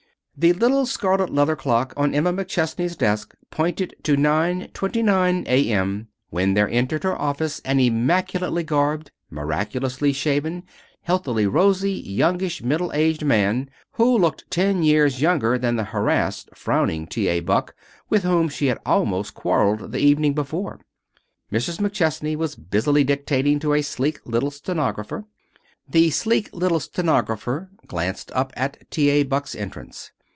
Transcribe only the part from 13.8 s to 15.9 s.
who looked ten years younger than the